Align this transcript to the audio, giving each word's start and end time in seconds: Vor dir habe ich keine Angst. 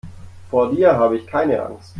Vor 0.51 0.71
dir 0.71 0.97
habe 0.97 1.17
ich 1.17 1.27
keine 1.27 1.63
Angst. 1.63 1.89